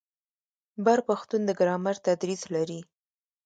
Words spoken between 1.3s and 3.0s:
د ګرامر تدریس لري.